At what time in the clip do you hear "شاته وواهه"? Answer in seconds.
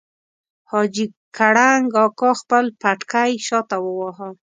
3.47-4.29